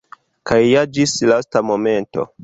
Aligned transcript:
Kaj 0.51 0.57
ja 0.67 0.81
ĝis 0.95 1.13
lasta 1.31 1.63
momento! 1.73 2.25